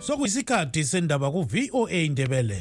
[0.00, 2.60] sokuyisikhathi sendaba ku-voa indebele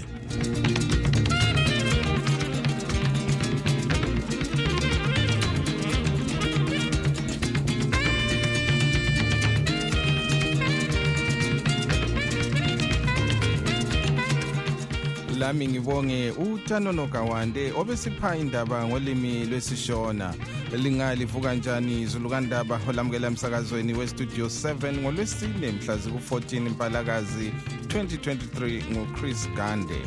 [15.40, 20.59] lami ngibonge uthanono gawande obesipha indaba ngolimi lwesishona.
[20.77, 27.52] Lingalivuka njani izulu kandaba olamukela emsakazweni westudio 7 ngolwesine mhla ziku-14 mpalakazi
[27.88, 30.02] 2023 nguchris gande.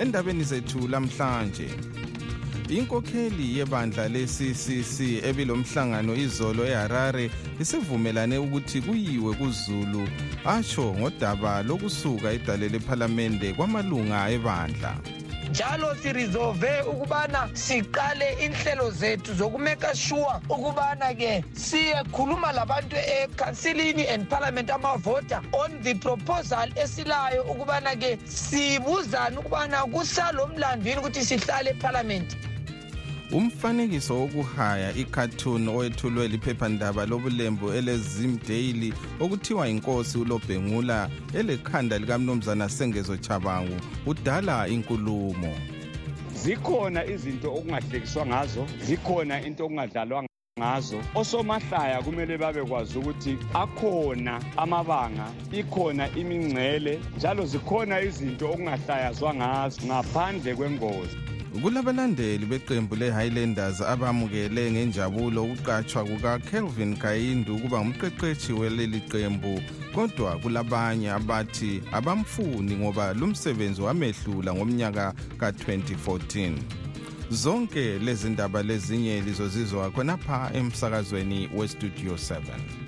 [0.00, 1.68] Endabeni zethu lamhlanje
[2.68, 4.96] inkokheli yebandla le-ccc
[5.28, 10.08] ebilomhlangano izolo eharare isivumelane ukuthi kuyiwe kuzulu
[10.44, 15.15] atsho ngodaba lokusuka idale lephalamende kwamalunga ebandla.
[15.50, 24.70] Njalo sirizove ukubana siqale inhlelo zethu zokumeka sure ukubana ke siyekhuluma labantu ekhansilini and parliament
[24.70, 32.36] amavota on the proposal esilayo ukubana ke sibuzane ukubana kusalo mlando yini ukuthi sihlale ephalamenti
[33.36, 43.76] umfanekiso wokuhaya icartoon owethulwe liphephandaba lobulembu elezim daily okuthiwa inkosi ulobhengula elekhanda likamnumzana sengezo chabangu
[44.06, 45.52] udala inkulumo.
[46.34, 50.24] Zikhona izinto okungahlekiswa ngazo zikhona into okungadlalwa
[50.58, 50.98] ngazo.
[51.14, 61.35] Osomahlaya kumele babekwazi ukuthi akhona amabanga ikhona imingcele njalo zikhona izinto okungahlayazwa ngazo ngaphandle kwengozi.
[61.62, 69.60] Kulabalandeli beqembu le-highlanders abamukele ngenjabulo ukuqatshwa kuka-kelvin kayindu ukuba ngumqeqeshi weleli qembu
[69.94, 76.52] kodwa kulabanye abathi abamfuni ngoba lumsebenzi wamehlula ngomnyaka ka-2014
[77.30, 82.85] zonke lezi ndaba lezinye lizozizwa khonapha emsakazweni westudio 7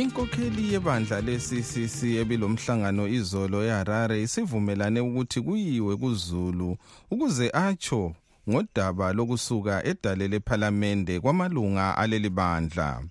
[0.00, 6.76] inkokheli yebandla le-ccc ebilomhlangano izolo eharare isivumelane ukuthi kuyiwe kuzulu
[7.12, 8.02] ukuze atsho
[8.48, 13.02] ngodaba lokusuka edale lephalamende kwamalunga aleli bandla.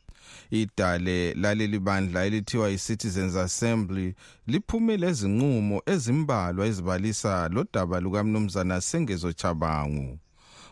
[0.52, 4.16] Idale laleli bandla elithiwa yi-citizens assembly
[4.48, 10.20] liphume lezinqumo ezimbalwa ezibalisa lodaba lukamnumzana sengezo chabangu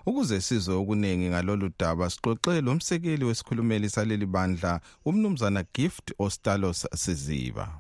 [0.06, 7.80] ukuze sizwe okuningi ngalolu daba sixoxe lo msekeli wesikhulumeli saleli bandla umnumzana gift ostalos siziba.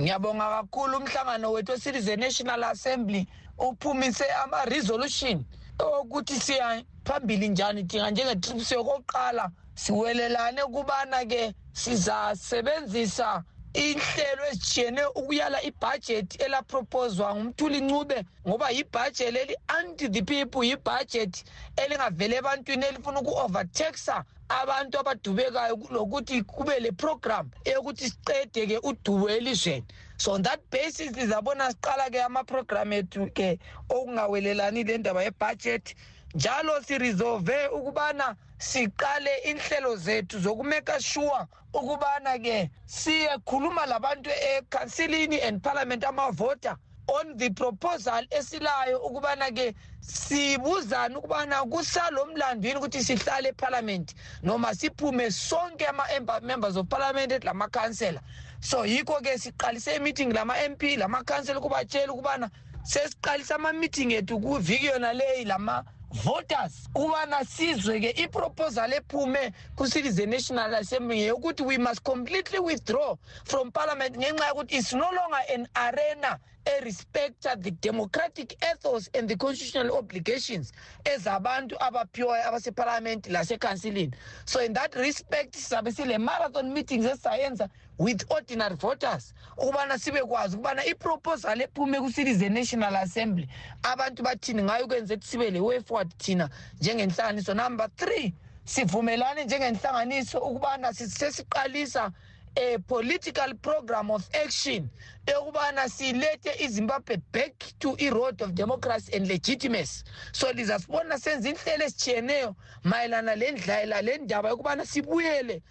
[0.00, 3.26] Ngiyabonga kakhulu umhlangano wethu we-citizen national assembly
[3.58, 5.44] uphumise ama-resolution
[5.78, 17.34] okuthi siya phambili njani dinga njenge-trips yokokuqala siwelelane kubana-ke sizasebenzisa inhlelo ezitshiyeneyo ukuyala ibhajethi elapropozwa
[17.36, 21.44] ngumthuli ncube ngoba yibhajethi leli anti the people yibhajethi
[21.76, 29.86] elingavele ebantwini elifuna uku-overtaxa abantu abadubekayo lokuthi kube le program eyokuthi siqede-ke udubo elizweni.
[30.18, 33.58] So on that basis lizabona siqala-ke amaprogram ethu-ke
[33.90, 35.94] okungawelelani le ndaba yebhajethi
[36.34, 46.04] njalo sirizove ukubana siqale inhlelo zethu zokumeka sure ukubana ke siyekhuluma labantu ekhansilini and parliament
[46.04, 46.76] amavota
[47.08, 54.74] on the proposal esilayo ukubana ke sibuzane ukubana kusalo mlando yini ukuthi sihlale ephalamenti noma
[54.74, 58.20] siphume sonke ama-members of parliament lamakhansela
[58.60, 62.50] so yikho ke siqalise imeeting lama-mp lamakhansela ukubatshela ukubana
[62.82, 70.74] sesiqalise ama-meeting ethu kuviki yona leyi lama voters ukubana sizwe ke iproposal ephume ku-citizen national
[70.74, 76.38] assembly ngeyokuthi we must completely withdraw from parliament ngenxa yokuthi it's no longer an arena
[76.64, 80.72] erespecta the democratic ethos and the constitutional obligations
[81.04, 84.12] ezabantu abaphiwayo abasephalamenti lasekhansilini
[84.44, 90.84] so in that respect sizabe sile-marathon meetings esizayenza with ordinary voters ukubana sibe kwazi ukubana
[90.86, 93.48] iproposal ephume ku-citizen national assembly
[93.82, 96.50] abantu bathini ngayo ukwenza ukuthi sibe le-way forward thina
[96.80, 97.54] njengenhlanganiso.
[97.54, 98.34] Number three
[98.64, 102.12] sivumelane njengenhlanganiso ukubana sesesiqalisa
[102.58, 104.88] a political program of action
[105.26, 110.04] ekubana silethe izimbabwe back to i-road of democracy and legitimacy.
[110.32, 115.62] So lizasibona senza inhlelo ezitshiyeneyo mayelana lendlela le ndaba yokubana sibuyele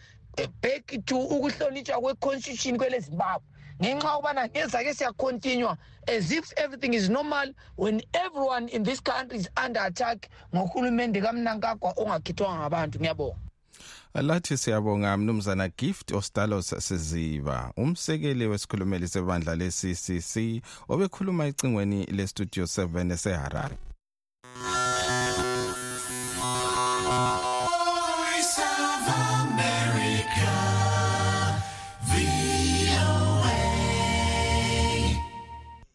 [0.62, 3.48] back to ukuhlonitshwa kwe-constitution kwele zimbabwe
[3.82, 9.50] ngenxa yokubana ngezake siyacontinua as if everything is normal when everyone in this country is
[9.66, 13.00] under attack ngohulumende kamnankagwa ongakhethwanga ngabantu.
[13.00, 13.47] Ngiyabonga.
[14.22, 17.72] Lathi siyabonga mnumzana gift ostalos siziba.
[17.78, 23.78] Umsekeli wesikhulumeli sebandla le-ccc obekhuluma ecingweni lestudio 7 eseharare.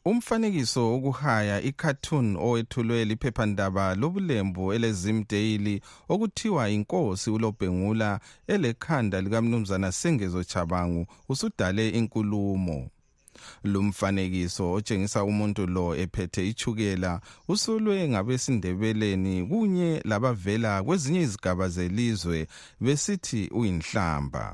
[0.05, 5.81] Umfanekiso wokuhaya icartoon owethulwe liphephandaba lobulembu elezim daily
[6.13, 12.89] okuthiwa inkosi ulobhengula elekhanda likamnumzana sengezo chabangu usudale inkulumo.
[13.65, 22.47] Lumfanekiso otshengisa umuntu lo ephethe ichukela usolwe ngabesindebeleni kunye labavela kwezinye izigaba zelizwe
[22.81, 24.45] besithi uyinhlamba.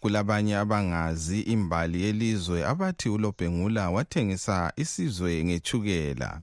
[0.00, 6.40] Kulabanye abangazi imbali yelizwe abathi ulobhengula wathengisa isizwe ngechukela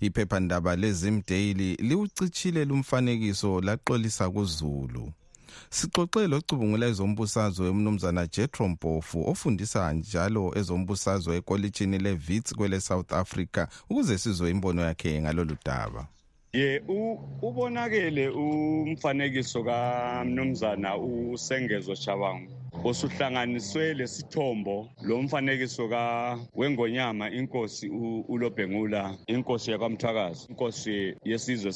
[0.00, 5.12] iphephandaba lezimdaily liwucitshile lumfanekiso laxolisa kuzulu.
[5.70, 14.18] Sixoxe locubungula ezombusazwe umnumzana jetro mpofu ofundisa njalo ezombusazwe ekolitshini levits kwele south africa ukuze
[14.18, 16.06] sizwe imbono yakhe ngalolu daba.
[16.52, 16.82] Ye
[17.42, 22.52] ubonakele umfanekiso kamnumzana usengezo shabangu
[22.84, 25.88] osuhlanganiswe lesithombo lo mfanekiso
[26.56, 27.88] wengonyama inkosi
[28.28, 31.72] ulobhengula inkosi yakwamthakazi inkosi yesizwe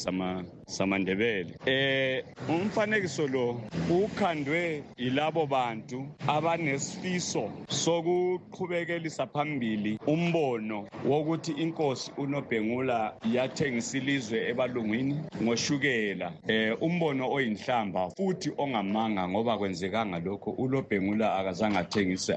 [0.67, 1.57] samandebele.
[1.67, 3.61] Eh umfanekiso lo
[3.91, 16.33] ukhandwe yilabo bantu abanesifiso sokuqhubekelisa phambili umbono wokuthi inkosi unobhengula yathengisa ilizwe ebalungwini ngoshukela.
[16.49, 20.51] Eh umbono oyinhlamba futhi ongamanga ngoba kwenzekanga lokho
[20.87, 22.35] ulobhengula akazange athengise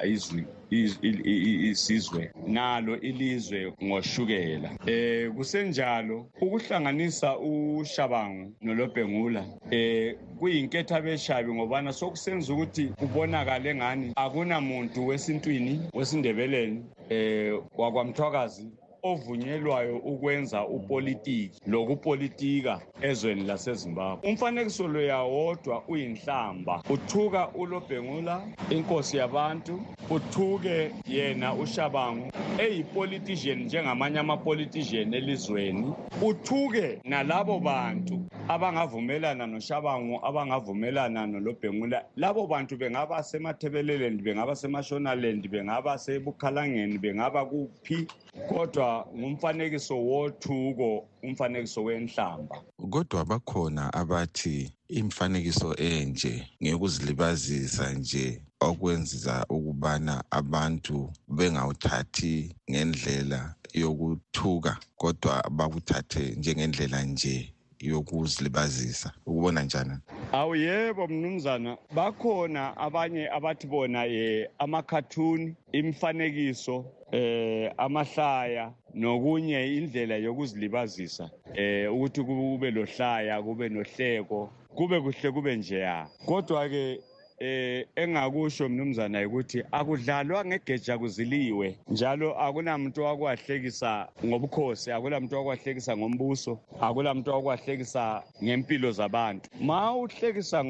[0.72, 4.69] isizwe nalo ilizwe ngoshukela.
[4.86, 15.81] Eh kusenjalo ukuhlanganisa ushabangu nolobhengula eh kuyinketha beshabi ngobana sokusenza ukuthi kubonakale ngani akunamuntu wesintwini
[15.94, 18.68] wesindebeleni eh wakwamthwakazi
[19.04, 24.30] ovunyelwayo ukwenza upolitiki lokupolitika ezweni lasezimbabwe.
[24.30, 26.84] Umfanekiso lo yawodwa uyinhlamba.
[26.90, 29.81] Uthuka ulobhengula inkosi yabantu.
[30.10, 35.94] Uthuke yena ushabangu eyipolitician njengamanye amapolitician elizweni.
[36.22, 42.06] Uthuke nalabo bantu abangavumelana noshabangu abangavumelana nolobhengula.
[42.16, 48.07] Labo bantu bengaba semathebeleland bengaba semashonaland bengaba sebukhalangeni bengaba kuphi?
[48.50, 52.56] Kodwa ngumfanekiso wothuko umfanekiso wenhlamba.
[52.89, 56.33] Kodwa bakhona abathi imfanekiso enje
[56.63, 60.97] ngekuzilibazisa nje okwenziza ukubana abantu
[61.38, 62.36] bengawuthathi
[62.71, 67.53] ngendlela yokuthuka kodwa bakuthathe njengendlela nje.
[67.79, 69.11] Yokuzilibazisa.
[69.25, 69.91] Ukubona njani?
[70.31, 81.29] Awu yebo mnumzana bakhona abanye abathi bona ye amakhathuni imifanekiso eh amahlaya nokunye indlela yokuzilibazisa
[81.55, 86.07] eh ukuthi kube lohlaya kube nohleko kube kuhle kube njeya.
[86.25, 87.01] Kodwa ke
[87.39, 97.31] eh engakusho mnumzana ukuthi akudlalwa ngegeja kuziliwe njalo akunamuntu wakwahlekisa ngobukhosi akulamuntu wakwahlekisa ngombuso akulamuntu
[97.31, 99.50] wakwahlekisa ngempilo zabantu.
[99.62, 100.65] Ma uhlekisa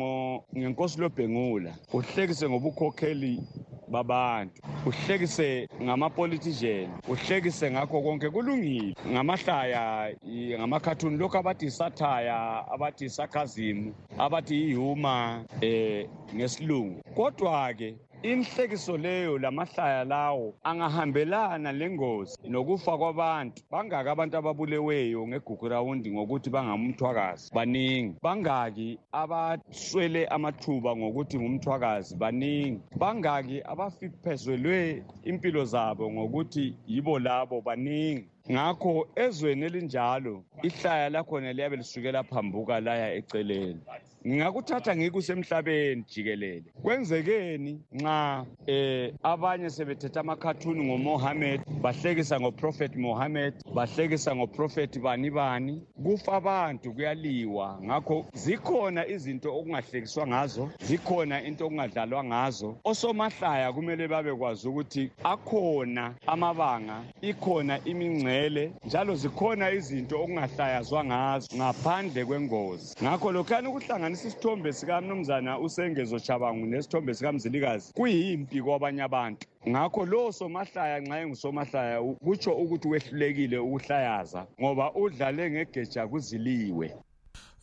[0.57, 3.41] ngenkosi lobhengula uhlekise ngobukhokheli
[3.91, 4.61] babantu.
[4.85, 8.95] Uhlekise ngamapolitician uhlekise ngakho konke kulungile.
[9.07, 10.13] Ngamahlaya
[10.57, 17.01] ngamakhathuni lokhu abathi isathaya abathi isarcasm abathi ihumor eh ngesilungu.
[17.15, 23.63] Kodwa ke inhlekiso leyo lamahlaya lawo angahambelana lengozi nokufa kwabantu.
[23.71, 28.15] Bangaki abantu ababuleweyo ngegugurawundi ngokuthi bangamthwakazi baningi.
[28.21, 32.81] Bangaki abaswele amathuba ngokuthi ngumthwakazi baningi.
[32.97, 38.27] Bangaki abafiphezelwe impilo zabo ngokuthi yibo labo baningi.
[38.51, 43.81] Ngakho ezweni elinjalo ihlaya lakhona liyabe lisukela phambuka laya eceleni.
[44.27, 46.63] Ngingakuthatha ngikusemhlabeni jikelele.
[46.83, 56.33] Kwenzekeni nxa eh abanye sebethetha amakhathuni ngoMohammed bahlekisa ngoProphet Mohammed bahlekisa ngoProphet bani bani kufa
[56.33, 57.79] abantu kuyaliwa.
[57.83, 62.77] Ngakho zikhona izinto okungahlekiswa ngazo zikhona into okungadlalwa ngazo.
[62.83, 68.38] Osomahlaya kumele babekwazi ukuthi akhona amabanga ikhona imingcele
[68.85, 72.95] njalo zikhona izinto okungahlayazwa ngazo ngaphandle kwengozi.
[73.03, 79.47] Ngakho lokhani ukuhlangana ukuhlanganisa isithombe sikamnumzana usengezo chabangu nesithombe sikamzilikazi kuyimpi kwabanye abantu.
[79.69, 86.87] Ngakho lowo somahlaya nxa engusomahlaya kutsho ukuthi wehlulekile ukuhlayaza ngoba udlale ngegeja kuziliwe.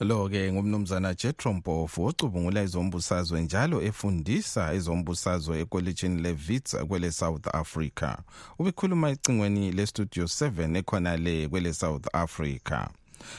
[0.00, 8.16] Lo-ke ngumnumzana jetro mpofu ocubungula ezombusazwe njalo efundisa ezombusazwe ekolitshini levits kwele south africa.
[8.58, 12.88] Ubekhuluma ecingweni lestudio 7 ekhona le kwele south africa.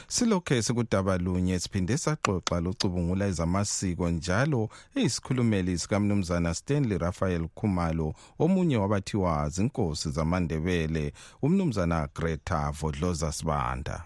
[0.08, 9.48] Silokhe sikudaba lunye siphinde saxoxa locubungula ezamasiko njalo eyisikhulumeli sikamnumzana stanley raphael khumalo omunye wabathiwa
[9.48, 11.12] zinkosi zamandebele
[11.42, 14.04] umnumzana greta vodloza sibanda.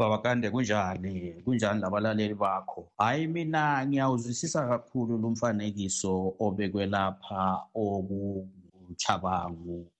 [0.00, 1.32] Baba kande kunjani?
[1.44, 2.88] Kunjani labalaleli bakho?
[2.98, 9.86] Hayi mina ngiyawuzwisisa kakhulu lumfanekiso obekwe lapha okunguchabangu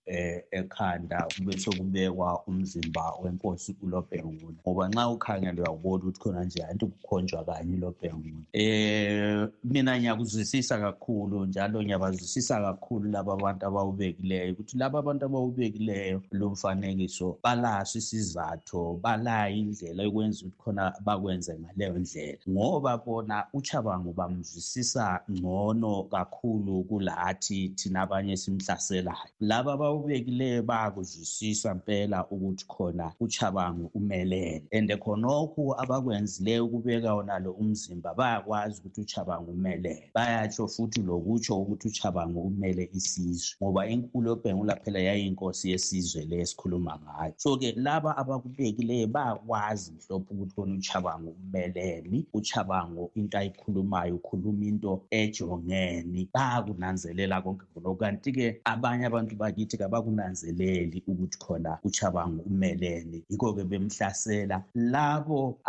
[0.51, 7.43] ekhanda kube sokubekwa umzimba wenkosi uLobhengula ngoba nxa ukhangele uyawubona ukuthi khona nje anti kukhonjwa
[7.45, 15.25] kanye uLobhengula eh mina ngiyakuzwisisa kakhulu njalo ngiyabazwisisa kakhulu laba abantu abawubekileyo ukuthi laba abantu
[15.25, 22.37] abawubekileyo lo mfanekiso balaso isizathu balayo indlela yokwenza ukuthi khona bakwenze ngaleyo ndlela.
[22.49, 29.31] Ngoba bona uchabangu bamzwisisa ngcono kakhulu kulathi thina abanye simhlaselayo.
[29.39, 34.63] Laba abawubekileyo bayakuzwisisa mpela ukuthi khona uchabangu umelele.
[34.71, 40.11] And khonokhu abakwenzileyo ukubeka wonalo umzimba bayakwazi ukuthi uchabangu umelele.
[40.13, 46.99] Bayatsho futhi lokutsho ukuthi uchabangu umele isizwe ngoba inkulu yobhengula phela yayiyinkosi yesizwe le esikhuluma
[47.03, 47.33] ngayo.
[47.37, 56.29] So-ke laba abakubekileyo bayakwazi mhlophe ukuthi khona uchabangu umeleni uchabangu into ayikhulumayo ukhuluma into ejongeni
[56.33, 65.59] bayakunanzelela konke khonokho kanti-ke abanye abantu bakithi abakunanzeleli ukuthi khona uchabangu umelene yikho-ke bemhlasela labo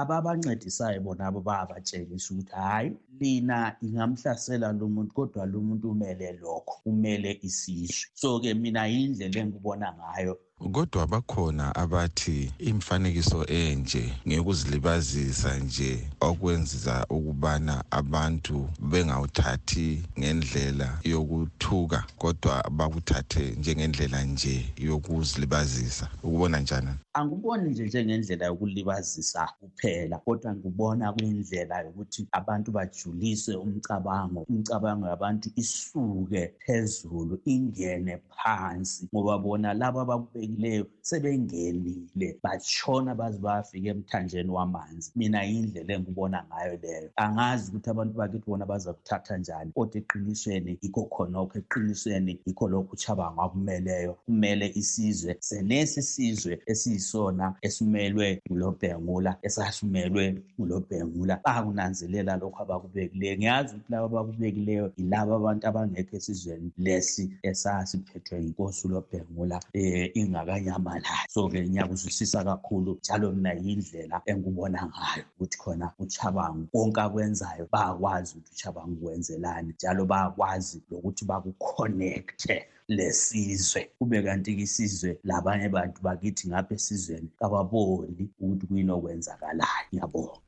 [0.00, 6.80] ababancedisayo bona abo bayabatshengisa ukuthi hhayi lina ingamhlasela lo muntu kodwa lo muntu umele lokho
[6.90, 8.08] umele isizwe.
[8.14, 18.68] So-ke mina yindlela engikubona ngayo kodwa bakhona abathi imfanekiso enje ngeyokuzilibazisa nje okwenza ukubana abantu
[18.90, 26.08] bengawuthathi ngendlela yokuthuka kodwa bakuthathe njengendlela nje yokuzilibazisa.
[26.22, 26.88] Ukubona njani?
[27.12, 34.40] Angiboni nje njengendlela yokulibazisa kuphela kodwa ngibona kuyindlela yokuthi abantu bajulise umcabango.
[34.48, 40.04] Umcabango yabantu isuke phezulu ingene phansi ngoba bona laba
[40.48, 42.38] abakubekileyo sebengenile.
[42.42, 45.12] Batshona baze bayafika emthanjeni wamanzi.
[45.16, 47.10] Mina yindlela engibona ngayo leyo.
[47.16, 49.72] Angazi ukuthi abantu bakithi bona baza kuthatha njani.
[49.72, 57.54] Kodwa eqinisweni yikho khonokho eqinisweni yikho lokhu uchabango akumeleyo kumele isizwe senesi sizwe esiyis yisona
[57.62, 63.36] esimelwe ngulobhengula esasimelwe ngulobhengula bakunanzelela lokhu abakubekileyo.
[63.36, 71.68] Ngiyazi ukuthi laba abakubekileyo yilaba abantu abangekho esizweni lesi esasiphethwe yinkosi ulobhengula um ingakanyamalayo so-ke
[71.68, 78.96] ngiyakuzwisisa kakhulu njalo mina yindlela engikubona ngayo ukuthi khona uchabangu konke akwenzayo bayakwazi ukuthi uchabangu
[78.96, 82.56] kwenzelani njalo bayakwazi lokuthi bakuconnecte
[82.88, 90.47] lesizwe kube kanti-ke isizwe labanye bantu bakithi ngapha esizweni kababoni ukuthi kuyini okwenzakalayo ngiyabonga.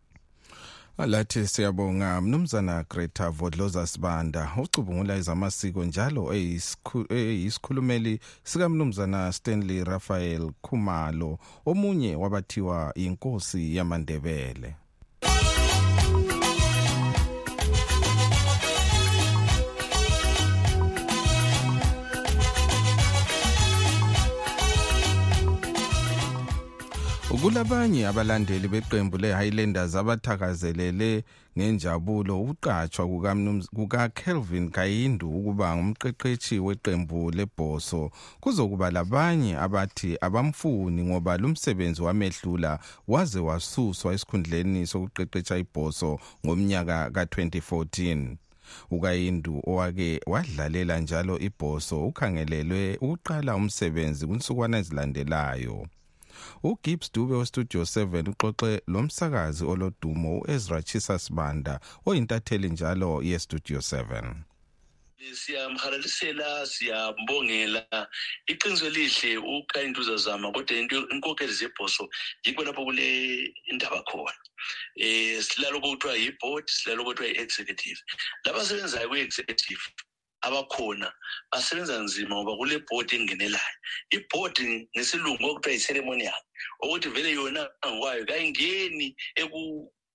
[0.99, 4.53] Lathi siyabonga mnumzana greta vodloza sibanda.
[4.63, 6.35] Ucubungula ezamasiko njalo
[7.11, 11.39] eyisikhulumeli sikamnumzana stanley raphael khumalo.
[11.67, 14.75] Omunye wabathiwa yinkosi yamandebele.
[27.39, 31.23] Kulabanye abalandeli beqembu le-highlanders abathakazelele
[31.57, 33.07] ngenjabulo ukuqatshwa
[33.77, 38.11] kukakelvin kayindu ukuba ngumqeqeshi weqembu lebhoso.
[38.41, 48.37] Kuzokuba labanye abathi abamfuni ngoba lumsebenzi wamehlula waze wasuswa esikhundleni sokuqeqesha ibhoso ngomnyaka ka-2014
[48.91, 55.87] ukayindu owake wadlalela njalo ibhoso ukhangelelwe ukuqala umsebenzi kwinsukwana ezilandelayo.
[56.63, 64.35] Ugibbs dube westudio 7 uxoxe lomsakazi olodumo u-ezra chisasbanda oyintatheli njalo yestudio 7
[65.35, 68.09] siyamhalalisela siyambongela.
[68.47, 72.09] Iqiniso elihle ukayinto uzazama kodwa into inkokheli zebhoso
[72.45, 73.09] yikho lapho kule
[73.71, 74.33] indaba khona.
[75.05, 78.01] Um silaloko kuthiwa yi-board silaloko kuthiwa yi-executive.
[78.45, 79.83] Labasebenzayo kwi-executive
[80.47, 81.09] abakhona
[81.53, 83.77] basebenza nzima ngoba kule bhodi engenelayo
[84.17, 86.43] ibhodi ngesilungu okuthiwa yi-ceremonial
[86.83, 89.09] ukuthi vele yona ngokwayo kayingeni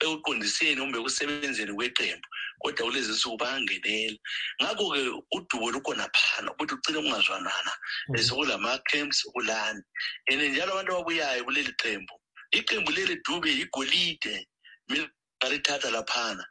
[0.01, 2.27] ekuqondiseni kumbe ekusebenzeni kweqembu
[2.61, 4.17] kodwa kulezi nsuku bayangenela.
[4.61, 5.01] Ngakho-ke
[5.35, 7.71] udubo lukhona phana ukuthi ugcine kungazwanana.
[8.15, 9.81] Sekulama-camps kulani.
[10.29, 12.15] And njalo abantu ababuyayo kuleli qembu
[12.51, 14.47] iqembu leli dube yigolide
[14.89, 16.45] mina ngalithatha laphana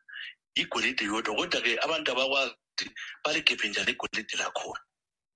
[0.55, 1.35] igolide yodwa.
[1.37, 2.91] Kodwa-ke abantu abakwazi ukuthi
[3.25, 4.81] baligebhe njani igolide lakhona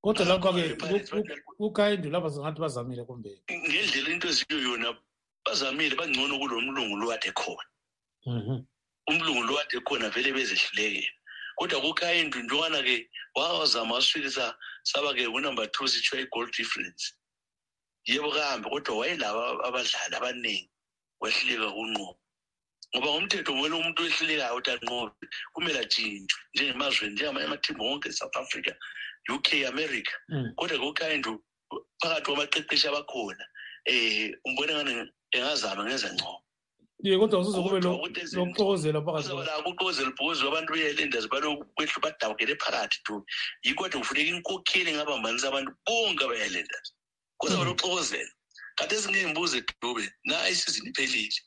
[0.02, 4.88] kodwa lapha-ke ukayindu lapha singathi bazamile kumbe ngendlela into eziyo yona
[5.44, 7.64] bazamile bangcono kulo mlungu lo ade khona.
[9.08, 11.12] Umlungu lo ade khona vele bezehlulekela
[11.56, 17.14] kodwa kukhayindu ntwana-ke wazama wasfikisa saba-ke kunumber two sithiwa i-goal difference.
[18.04, 20.70] Yebo kahambe kodwa wayelaba abadlali abaningi
[21.20, 22.27] wehluleka kunqoba
[22.96, 28.72] ngoba ngomthetho kumele umuntu owehlulekayo ukuthi anqobe kumele atshintshwe njengemazweni njengamathimu wonke south africa
[29.34, 30.14] u k america
[30.56, 31.32] kodwa kukhayindu
[32.00, 33.44] phakathi kwabaqeqeshi abakhona
[33.90, 34.92] um umbone ngani
[35.36, 36.42] engazama ngenza ngcobo
[37.04, 37.78] ye kodwa Kodwa
[38.22, 43.14] izinto- lokuxokozela phakathi kuzaba lakho uqozela ubhukuzi abantu beyelendazi balokwehlula badawukele phakathi tu.
[43.64, 46.90] Yikho kade kufuneka inkokheli engabambanisa abantu bonke abayelendazi
[47.40, 47.68] kuzaba Mhm.
[47.70, 48.30] lokuxokozela
[48.78, 51.38] kade ezingeyimbuzo edube na isizini iphelile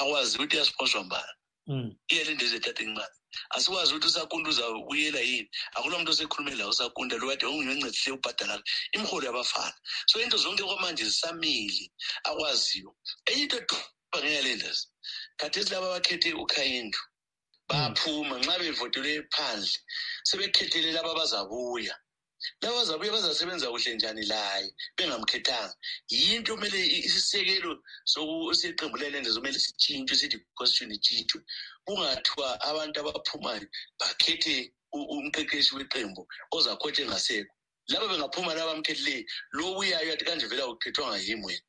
[0.00, 1.34] akwazi ukuthi iyasponshwa mbani?
[1.70, 1.90] Mm.
[2.12, 3.16] iyelendezi ethatha incane
[3.54, 5.50] asikwazi ukuthi usakunda uzabuyela yini?
[5.76, 8.54] Akula muntu osekhulume lawo usakunda lo kade ongincedisile ukubhadala
[8.94, 9.78] imiholo yabafana.
[10.10, 11.84] So into zonke kwamanje zisamile
[12.28, 12.90] akwaziyo.
[13.28, 14.84] Enye into eduba ngeyalendazi
[15.38, 16.98] khathesi laba abakhethe ukhayindu
[17.68, 19.78] baphuma nxa bevotelwe phandle
[20.28, 21.94] sebekhethele laba abazabuya
[22.62, 25.74] abazabuya bazasebenza kuhle njani laye bengamkhethanga.
[26.08, 27.82] Yinto kumele isisekelo
[28.54, 31.40] seqembu lelendazi kumele sitshintshwe sithi constitution itshintshwe?
[31.86, 33.66] Kungathiwa abantu abaphumayo
[34.00, 37.52] bakhethe umqeqeshi weqembu ozakhotha engasekho.
[37.88, 41.62] Laba bengaphuma laba bamkhethileyo lo uyayo athi kanje vele akukhethwanga yimi wena.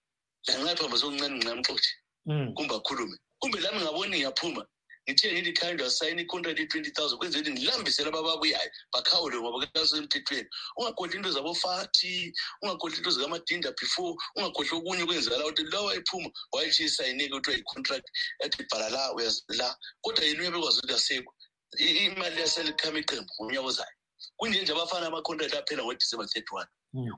[0.48, 1.92] Lanxa phamba sokuncane ngingamxothi
[2.26, 2.54] Mm.
[2.54, 3.18] kumbe akhulume.
[3.42, 4.62] Kumbe lami ngaboni ngiyaphuma
[5.08, 10.50] ngithiye ngithi khanda wasayina icontract ye-twenty thousand kwenzela ukuthi ngilambise laba ababuyayo bakhawule ngoba kasemthethweni
[10.78, 17.34] ungakhohlwa into zabofati ungakhohlwa into zikamadinda before ungakhohlwa okunye kwenzakala ukuthi la wayephuma wayethi isayineke
[17.34, 18.08] kuthiwa yi-contract
[18.42, 19.76] yathi bhala la uyazi la.
[20.02, 21.34] Kodwa yena uyabekwazi ukuthi asekho
[21.80, 23.96] imali yaselikhama iqembu ngomnyaka ozayo
[24.38, 26.68] kunje nje abafana ama-contract aphela ngodisemba thirty one.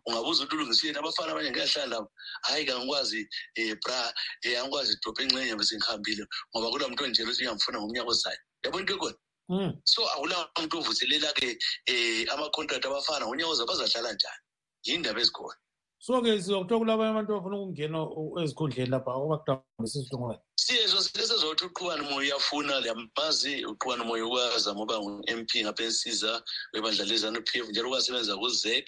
[0.05, 2.09] Ungabuza ukuthi ulungisiwe abafana abanye ngiyahlala labo
[2.45, 3.21] hhayi kangikwazi
[3.59, 3.99] um bra
[4.45, 8.41] um angikwazi idrophe enxenye bese ngihambile ngoba kula muntu onjela ukuthi uyamfuna ngomnyaka ozayo.
[8.63, 9.17] Yabona into ekhona
[9.49, 9.73] Mm.
[9.83, 11.49] so akula muntu ovuselela-ke
[11.91, 14.43] um ama-contract abafana ngonyaka ozayo bazadlala njani?
[14.85, 15.59] Yindaba ezikhona
[16.05, 17.99] so-ke sizokuthiwa kulabanye abantu abafuna ukungena
[18.43, 25.39] ezikhundleni lapha obakudambisa isihlungwane siyezo sezothi uqhubani moya uyafuna liyamazi uqhubani moya ukwazama uba ngu-m
[25.49, 26.31] p ngapha ensiza
[26.73, 28.85] webandla lezanu p f njalo ukwasebenza kuzek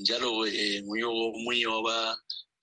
[0.00, 0.48] njalo um
[0.84, 1.66] nguye omunye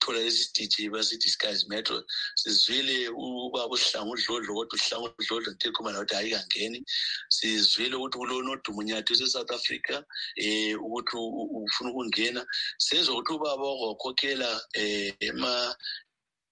[0.06, 2.02] wabathola isitiji basithi metro
[2.34, 6.84] sizwile ubaba uhlanga udlodlo kodwa uhlanga udlodlo ntekhuma la ukuthi hayi kangeni.
[7.28, 10.02] Sizwile ukuthi kulonodumunyathi use-south africa
[10.38, 12.46] um ukuthi ufuna ukungena.
[12.78, 15.76] Sezwa ukuthi ubaba wakwakhokhela um ema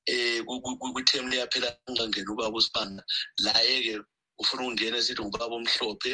[0.06, 3.02] eh kwithemu liyaphela ungangena ubaba usibanga
[3.38, 4.00] laye-ke
[4.38, 6.12] ufuna ukungena esithi ngubaba omhlophe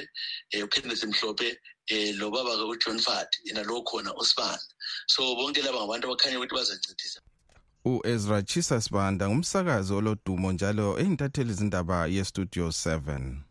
[0.55, 1.59] um ukenneth mhlophe
[1.90, 4.62] um lo baba-ke ujohn fad yena lo khona usibanda
[5.07, 7.20] so bonke laba ngabantu abakhanya ukuthi bazancedisa.
[7.85, 13.51] U-ezra chisa sibanda ngumsakazi olodumo njalo eyintatheli izindaba yestudio 7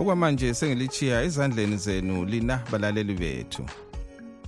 [0.00, 3.64] okwamanje sengilichiya ezandleni zenu lina balaleli bethu.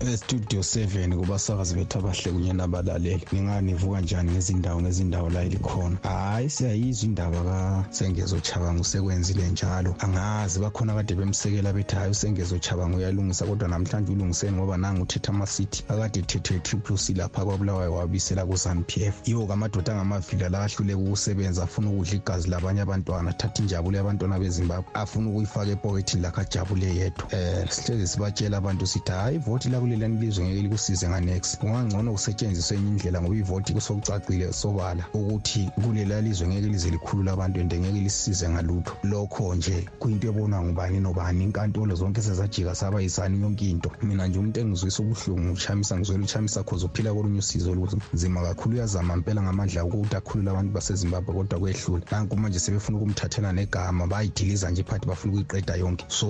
[0.09, 3.27] Estudio 7 kubasakazi bethu abahle kunye nabalaleli.
[3.33, 9.95] Ninganivuka njani ngezindawo ngezindawo la ilikhona hhayi siyayizwa indaba kasengezochabango usekwenzile njalo.
[9.99, 15.85] Angazi bakhona kade bemsekela bethi hhayi usengezochabango uyalungisa kodwa namhlanje ulungiseni ngoba nangu uthetha amasithi
[15.89, 19.15] akade ethethwe triple c lapha kwabulawayo wabisela ku-zanu p f.
[19.29, 24.91] Yiwo kamadoda angamavila la ahluleka ukusebenza afuna ukudla igazi labanye abantwana athatha injabulo yabantwana bezimbabwe
[24.95, 27.25] afuna ukuyifaka epokethini lakhe ajabule yedwa.
[27.33, 32.89] Um sihlezi sibatshela abantu sithi hhayi ivoti lakulelani ilizwe ngeke likusize nganex kungangcono kusetshenziswe enye
[32.89, 38.49] indlela ngoba ivoti kusokucacile sobala ukuthi kulela lizwe ngeke lize likhulula abantu ende ngeke lisize
[38.49, 38.93] ngalutho.
[39.03, 41.45] Lokho nje kuyinto ebonwa ngubani nobani.
[41.45, 43.91] Inkantolo zonke sezajika saba yisani yonke into.
[44.03, 49.17] Mina nje umuntu engizwisa ubuhlungu uchamisa ngizwela uchamisa khoze uphila kolunye usizo olunzima kakhulu uyazama
[49.17, 54.81] mpela ngamandla ukuthi akhulule abantu basezimbabwe kodwa kwehlula nanku manje sebefuna ukumthathela negama bayidiliza nje
[54.81, 56.05] iphathi bafuna ukuyiqeda yonke.
[56.09, 56.27] So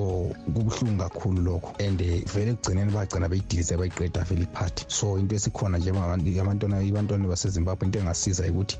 [0.55, 1.75] kubuhlungu kakhulu lokho.
[1.79, 7.87] And vele ekugcineni bagcina beyidilize bayiqeda vele iphathi so into esikhona nje abantwana abantwana basezimbabwe
[7.87, 8.79] into engasiza ukuthi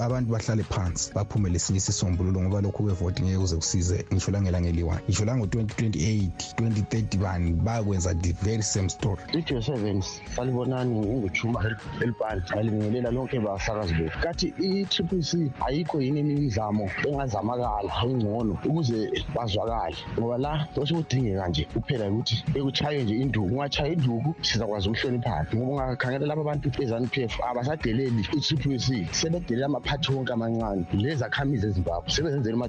[0.00, 5.24] abantu bahlale phansi baphume lesinye isisombululo ngoba lokhu kwevoti ngeke kuze kusize ngisho langelangeliwane ngisho
[5.24, 9.20] lango-2028 2030 bani bakwenza the very same story.
[9.28, 10.02] Studio seven
[10.36, 14.18] salibonani unguchuma elibhali salibingelela lonke bahlakazi bethu.
[14.20, 19.96] Kathi i-triple c ayikho yini eminye imizamo engazamakala engcono ukuze bazwakale?
[20.18, 23.54] Ngoba la osekudingeka nje kuphela ukuthi bekuchaye nje induku.
[23.54, 30.12] Ungachaye induku sizakwazi ukuhloniphana ngoba ungakhangela laba bantu be-zanup f abasadeleli i-triple c sebedelela amaphathi
[30.12, 30.86] wonke amancane.
[30.92, 32.68] Lezakhamizi ezimbabwe sebezenzela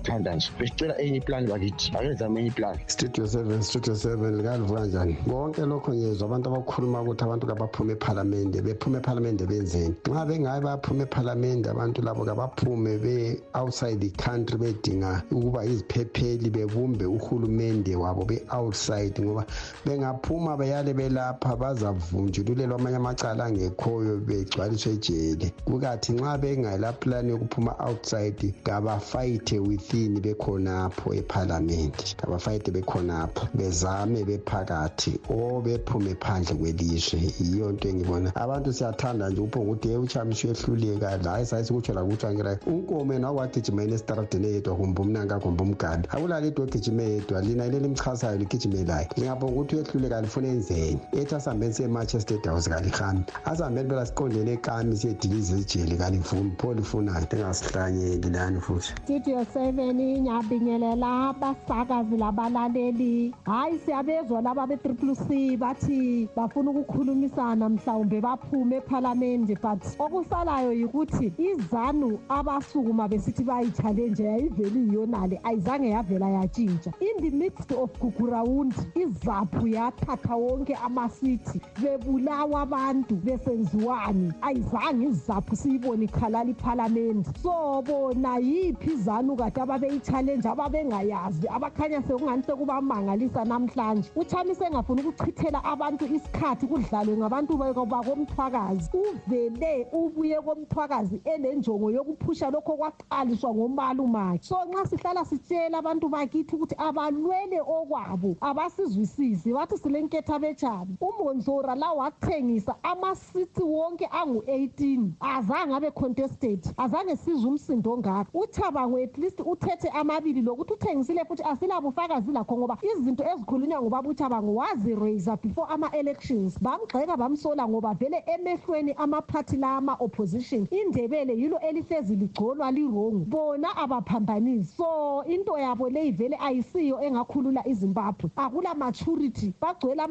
[0.60, 2.80] besicela enye iplani bakithi enye iplani.
[2.88, 8.62] Studio seven studio seven likalivuka njani konke lokho ngezwa abantu abakhuluma ukuthi abantu kabaphume ephalamende
[8.62, 9.96] bephume ephalamende benzeni.
[10.10, 17.96] Nxa bengaye bayaphuma ephalamende abantu labo kabaphume be-outside the country bedinga ukuba iziphepheli bebumbe uhulumende
[17.96, 19.46] wabo be-outside ngoba
[19.86, 25.54] bengaphuma beyale belapha bazavunjululelwa amanye amacala angekhoyo begcwaliswe ejele.
[25.66, 35.62] Kukathi nxa bengayela plani yokuphuma outside kabafayithe within bekhonapho ephalamende kabafayithe bekhonapho bezame bephakathi o
[35.62, 37.20] bephume phandle kwelizwe.
[37.40, 38.32] Yiyo nto engibona.
[38.36, 41.18] Abantu siyathanda nje uphongukuthi ye uchamisa uyehluleka.
[41.18, 47.42] La esayisikutsho lakutshankela unkome nawagijimeni esitaradeni eyedwa kumbe umnanka kumbe umganda akulali into ogijime yedwa
[47.42, 49.08] lina ile limchasayo ligijimelayo.
[49.18, 51.03] Lingaphonga ukuthi uyehluleka lifuna enzeni.
[51.12, 58.30] Ethi asihambeni siye-manchester house kalihambi asihambeni phela siqondeni ekami siyediliza ejele kalivumi pho lifunayo engasihlanyeli
[58.30, 58.94] lani futhi.
[59.04, 63.34] Studio seven ngiyabingelela abasakazi labalaleli.
[63.46, 72.20] Hhayi siyabezwa laba be-triple c bathi bafuna ukukhulumisana mhlawumbe baphume ephalamende but okusalayo yikuthi izanu
[72.30, 76.92] abasukuma besithi bayi-challenge yayivele iyonale ayizange yavela yatshintsha.
[77.02, 84.32] In the midst of gugurawundi izaphu yathatha wonke amasithi bebulawa abantu besenziwani.
[84.42, 93.46] Ayizange izaphu siyibone ikhalala iphalamende so bona yiphi izanu kade ababeyi-challenge ababengayazi abakhanya sekungani sekubamangalisa
[93.46, 94.12] namhlanje.
[94.16, 98.90] Uchamise engafuni ukuchithela abantu isikhathi kudlalwe ngabantu bakomthwakazi.
[98.94, 106.76] Uvele ubuye komthwakazi enenjongo yokuphusha lokho kwaqaliswa ngomalumakhe so nxa sihlala sitshela abantu bakithi ukuthi
[106.78, 110.40] abalwele okwabo abasizwisisi bathi silenketha
[110.84, 118.98] betshani umonzora la wathengisa amasithi wonke angu-18 azange abe contested azange sizwe umsindo ngakho uchabango
[118.98, 125.38] at least uthethe amabili lokuthi uthengisile futhi asilabufakazi lakho ngoba izinto ezikhulunywa ngobaba uchabango waziraisa
[125.38, 126.60] before ama-elections.
[126.62, 134.76] Bamgxeka bamsola ngoba vele emehlweni amaphathi la ama-opposition indebele yilo elihlezi ligcolwa lirongu bona abaphambanisi.
[134.76, 138.30] So into yabo leyi vele ayisiyo engakhulula izimbabwe.
[138.36, 140.02] Akula maturity bagcwele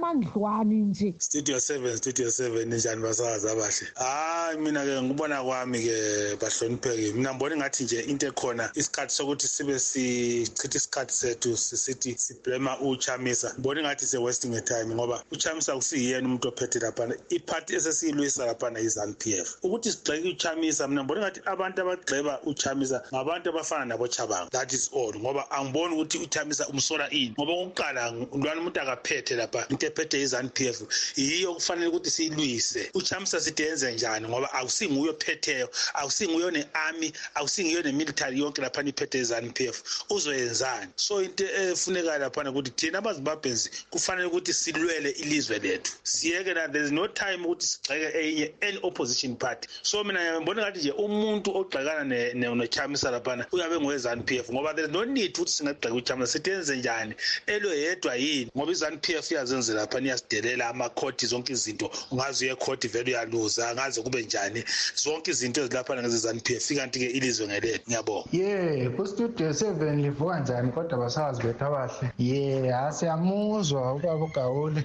[0.62, 1.14] amandlwane nje?
[1.18, 3.86] Studio seven studio seven njani basakazi abahle?
[3.94, 7.12] Hayi mina-ke ngibona kwami-ke bahlonipheke.
[7.12, 13.54] Mina ngibona ngathi nje into ekhona isikhathi sokuthi sibe sichitha isikhathi sethu sisithi siblema uchamisa.
[13.54, 19.32] Ngibona ingathi se-wasting time ngoba uchamisa kusiyena umuntu ophethe laphana iphathi esesiyilwisa laphana yi-zanu p
[19.38, 19.56] f.
[19.62, 24.50] Ukuthi sigxeke uchamisa mina ngibona ngathi abantu abagxeba uchamisa ngabantu abafana nabochabanga.
[24.50, 27.34] That is all ngoba angiboni ukuthi uchamisa umsola ini.
[27.38, 30.82] Ngoba okokuqala lwana umuntu akaphethe lapha into ephethe yi-zanu p f
[31.16, 38.38] yiyo kufanele ukuthi siyilwise uchamisa sithi yenze njani ngoba akusinguye ophetheyo akusinguye one-army akusinguye ne-military
[38.38, 40.90] yonke laphana iphethe i-zanu p f uzoyenzani?
[40.96, 45.92] So into efunekayo laphana ukuthi thina abazimbabhenzi kufanele ukuthi silwele ilizwe lethu.
[46.02, 49.68] Siyeke na there is no time ukuthi sigxeke enye any opposition party.
[49.82, 54.86] So mina ngibona ngathi nje umuntu ogxekana nochamisa laphana uyabe ngowe-zanu p f ngoba there
[54.86, 57.14] is no need ukuthi singagxeka uchamisa sithi yenze njani?
[57.46, 58.50] Elwe yedwa yini?
[58.56, 60.06] Ngoba i-zanu p f iyazenzela laphana
[60.42, 64.64] iyasidelela amakhoti zonke izinto ungaze uye ekhoti vele uyaluza angaze kube njani.
[64.96, 68.28] Zonke izinto ezilaphana ngeze-zanu p f ikanti-ke ilizwe ngelethu ngiyabonga.
[68.32, 72.10] Ye kustudio seven livuka njani kodwa basazi bethu abahle.
[72.18, 74.82] Ye ha siyamuzwa ubaba ugawule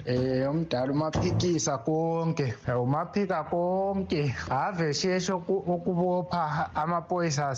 [0.48, 4.34] um umdala umaphikisa konke umaphika konke.
[4.50, 7.54] Ave sheshe ukubopha amaphoyisa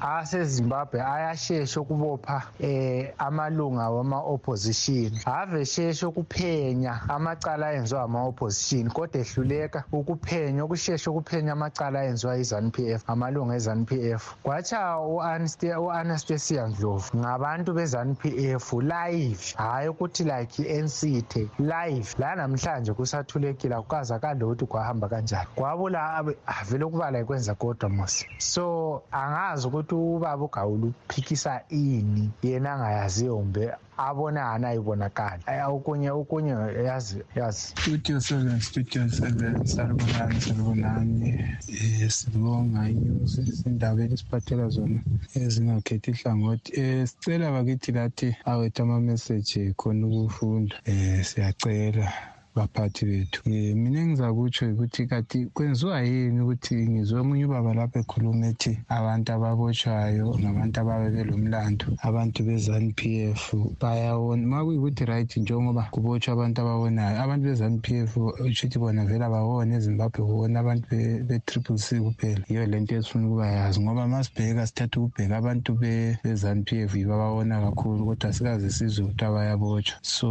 [0.00, 5.12] asezimbabwe ayasheshe ukubopha um amalunga wama-opposition.
[5.24, 7.00] Ave sheshe ukuphenya
[7.38, 14.34] amacala ayenziwa ama-opposition kodwa ehluleka ukuphenya okusheshe ukuphenya amacala ayenziwa yi-zanu-p f amalunga e-zanu-p f.
[14.42, 18.22] Kwatsha u-anastasia ndlovu ngabantu be-zanu-p
[18.58, 22.08] f live hhayi ukuthi like i-ncte live.
[22.18, 25.48] La namhlanje kusathulekile akukazakali ukuthi kwahamba kanjani.
[25.54, 26.24] Kwabula
[26.68, 28.24] vele ukubala ikwenza kodwa mos.
[28.38, 35.42] So angazi ukuthi ubaba ugawula uphikisa ini yena angayaziyo kumbe abonani ayibonakali.
[35.68, 36.52] Okunye okunye
[36.88, 37.68] yazi yazi.
[37.76, 41.58] Studio seven studio seven salibonani salibonani.
[41.68, 45.00] Um sibonga inews izindaba elisiphathela zona
[45.34, 46.70] ezingakhethi ihlangothi.
[46.80, 50.76] Um sicela bakithi lathi awethu amameseji khona ukufunda.
[50.88, 52.12] Um siyacela.
[52.58, 53.40] Baphathi bethu.
[53.46, 59.28] Um mina engizakutsho ukuthi kati kwenziwa yini ukuthi ngizwe omunye ubaba lapho ekhuluma ethi abantu
[59.32, 63.00] ababotshwayo ngabantu ababe belomlando abantu be-zanu p
[63.40, 68.12] f bayawona ma kuyikuthi right njengoba kubotshwa abantu ababonayo abantu be-zanu p f
[68.56, 70.86] shuthi bona vele abawona ezimbabwe kubona abantu
[71.28, 72.44] be-triple c kuphela.
[72.48, 76.94] Yiyo le nto esifuna ukuba yazi ngoba ma sibheka sithatha ukubheka abantu be-zanu p f
[76.96, 80.28] yibo ababona kakhulu kodwa sikaze sizwe ukuthi abayabotshwa so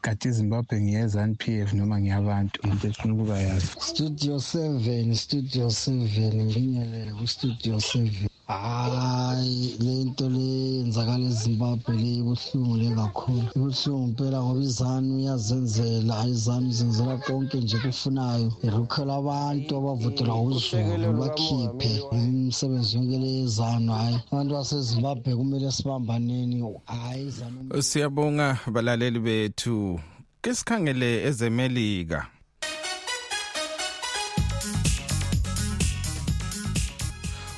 [0.00, 3.66] kati izimbabwe ngiye-zanu p f noma ngiyabantu into esifuna ukuba yazi.
[3.78, 8.28] Studio seven studio seven nginyelele kustudio seven.
[8.46, 13.48] Hayi le nto le yenzakala ezimbabwe le ibuhlungu le kakhulu.
[13.56, 18.52] Ibuhlungu mpela ngoba izanu iyazenzela izanu izenzela konke nje kufunayo.
[18.66, 23.92] Irukhela abantu abavotela uzulu bakhiphe imisebenzi yonke le yezanu.
[23.92, 26.56] Hhayi abantu basezimbabwe kumele sibambaneni.
[26.86, 27.82] Hhayi izanu.
[27.82, 30.00] Siyabonga balaleli bethu.
[30.42, 32.26] Ke sikhangele ezemelika.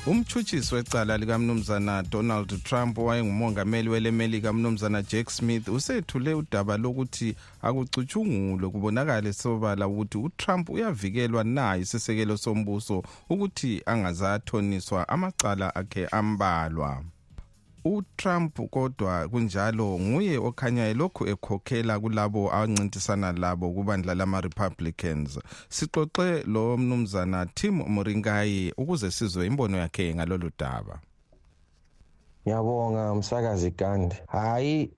[0.05, 9.33] Umtshutshisi wecala likamnumzana donald trump owayengumongameli welemelika mnumzana jack smith usethule udaba lokuthi akucutshungulwe kubonakale
[9.33, 17.03] sobala ukuthi utrump uyavikelwa na isisekelo sombuso ukuthi angazathoniswa amacala akhe ambalwa.
[17.85, 26.77] uTrump kodwa kunjalo nguye okhanya elokhu ekhokhela kulabo ancintisana labo kubandla lama Republicans sixoxe lo
[26.77, 30.99] mnumzana Tim Moringayi ukuze sizwe imbono yakhe ngalolu daba.
[32.47, 34.91] Ngiyabonga msakazi gandi hhayi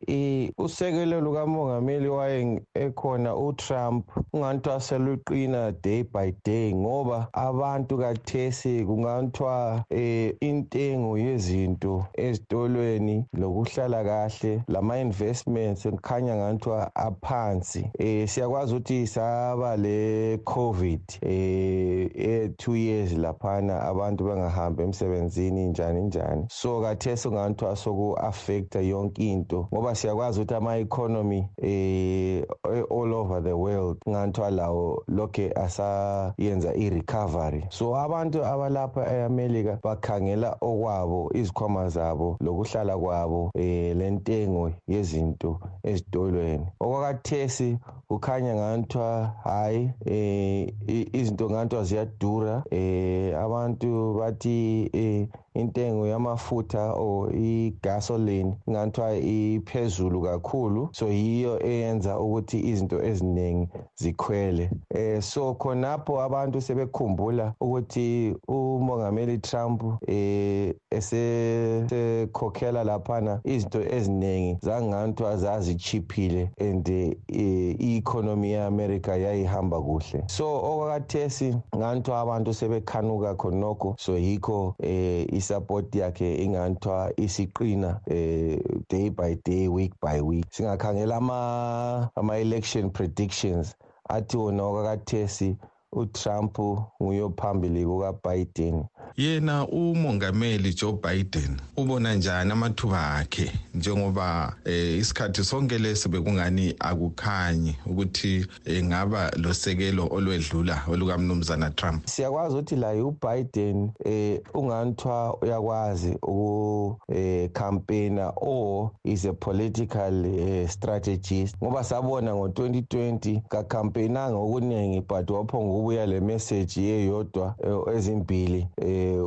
[0.57, 10.31] usekelo lukamongameli waye ekhona utrump unganithiwa seluqina day by day ngoba abantu kathesi kunganithiwa um
[10.39, 14.63] intengo yezinto ezitolweni lokuhlala kahle.
[14.67, 17.91] Lama-investments kukhanya nganithiwa aphansi.
[17.99, 26.45] Um siyakwazi ukuthi saba le-covid um e-two years laphana abantu bengahambi emsebenzini njani njani.
[26.49, 29.67] So kathesi kungathiwa soku-affecta yonke into.
[29.73, 32.43] Ngoba siyakwazi ukuthi ama-economy eh
[32.91, 37.65] all over the world kungathiwa lawo lokhe asayenza i-recovery.
[37.69, 46.65] So abantu abalapha e-amerika bakhangela okwabo izikhwama zabo lokuhlala kwabo eh lentengo yezinto ezitolweni.
[46.79, 50.73] Okwakathesi kukhanya ngathiwa hayi eh
[51.13, 52.63] izinto ngathiwa ziyadura.
[52.71, 60.89] Eh abantu bathi eh intengo yamafutha or igasoline ngathiwa iphezulu kakhulu.
[60.91, 64.69] So yiyo eyenza ukuthi izinto eziningi zikhwele.
[64.89, 76.49] Eh so khonapho abantu sebekhumbula ukuthi umongameli Trump eh esekhokhela laphana izinto eziningi zangathiwa zazichiphile
[76.59, 76.87] and
[77.29, 80.23] i-economy ye-America yayihamba kuhle.
[80.27, 83.95] So okwakathesi ngathiwa abantu sebekhanuka khonokho.
[83.99, 88.57] So yikho eh isupport yakhe inganthiwa isiqina eh
[88.89, 90.45] day by day week by week.
[90.51, 93.75] Singakhangela ama ama election predictions.
[94.09, 95.57] Athi wona okakathesi
[95.95, 96.59] uTrump
[97.01, 98.83] nguyophambili kukaBiden.
[99.17, 103.51] Yena umongameli Joe Biden ubona njani amathuba akhe?
[103.73, 112.07] Njengoba eh, isikhathi sonke lesi bekungani akukhanyi ukuthi engaba eh, losekelo olwedlula olukamnumzana Trump.
[112.07, 120.69] Siyakwazi ukuthi la uBiden eh unganthiwa uyakwazi uku eh, campaigner or is a political eh,
[120.69, 127.55] strategist ngoba sabona ngo2020 ka campaignanga okuningi but waphonga ubuya le message yeyodwa
[127.95, 129.19] ezimbili eh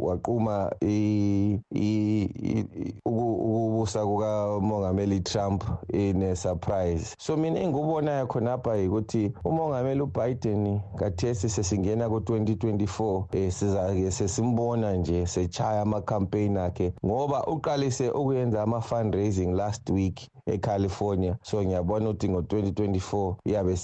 [0.00, 0.70] waquma
[3.06, 7.14] ukubusa kukamongameli Trump ine surprise.
[7.18, 15.80] So mina engikubonayo khonapha ukuthi umongameli uBiden kathesi sesingena ku2024 eh sizake sesimbona nje sechaya
[15.82, 20.28] ama campaign akhe ngoba uqalise ukuyenza ama fundraising last week.
[20.46, 21.36] eCalifornia.
[21.42, 23.76] So ngiyabona ukuthi ngo2024 iyabe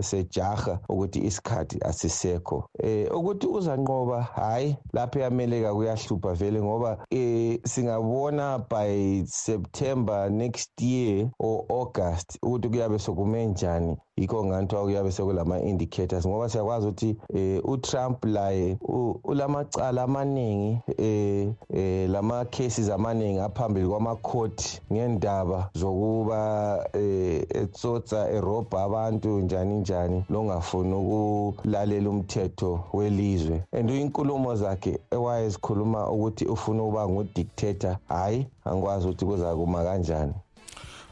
[0.00, 2.68] sejaha ukuthi isikhathi asisekho.
[2.82, 11.30] Eh ukuthi uzanqoba hayi lapha eAmelika kuyahlupha vele ngoba eh singabona by September next year
[11.38, 13.96] or August ukuthi kuyabe sokume njani.
[14.16, 18.78] Yikho nganthiwa kuyabe sekulama indicators ngoba siyakwazi ukuthi eh uTrump laye
[19.24, 28.82] ulamacala amaningi eh eh lama cases amaningi aphambili kwama court ngendaba zokuba eh etsotsa erobha
[28.82, 33.64] abantu njani njani longafuni ukulalela umthetho welizwe.
[33.72, 40.34] And inkulumo zakhe ewayezikhuluma ukuthi ufuna ukuba ngudictator hayi angikwazi ukuthi kuzakuma kanjani.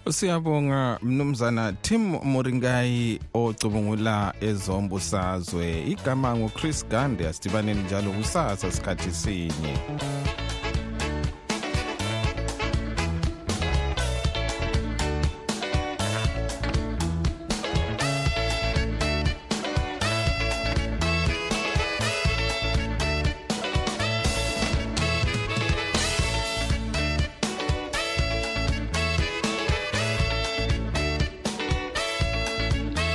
[0.08, 9.74] Siyabonga mnumzana tim moringayi ocubungula ezombusazwe igama nguchris gande asidibaneni njalo kusasa sikhathi sinye.